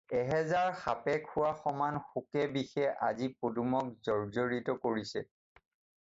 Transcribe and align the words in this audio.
এহেজাৰ 0.19 0.69
সাপে 0.83 1.13
খোৱা 1.25 1.49
সমান 1.59 1.99
শোকে-বিষে 2.05 2.87
আজি 3.07 3.27
পদুমক 3.43 3.91
জৰ্জ্জৰিত 4.09 4.75
কৰিছে। 4.87 5.23